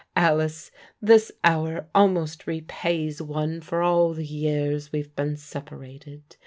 "Alice, 0.15 0.71
this 0.99 1.31
hour 1.43 1.87
almost 1.93 2.47
repays 2.47 3.21
one 3.21 3.61
for 3.61 3.83
all 3.83 4.15
the 4.15 4.25
years 4.25 4.91
we've 4.91 5.15
been 5.15 5.37
separated. 5.37 6.37